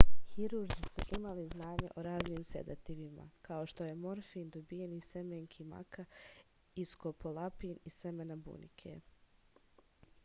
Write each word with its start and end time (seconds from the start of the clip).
hirurzi 0.33 0.83
su 0.93 1.03
imali 1.17 1.43
znanje 1.47 1.89
o 1.95 2.03
raznim 2.07 2.39
sedativima 2.43 3.29
kao 3.41 3.65
što 3.65 3.83
je 3.85 3.95
morfin 3.99 4.49
dobijen 4.49 4.93
iz 4.97 5.03
semenki 5.05 5.63
maka 5.75 6.05
i 6.75 6.85
skopolamin 6.95 7.77
iz 7.85 7.93
semena 8.01 8.35
bunike 8.49 8.99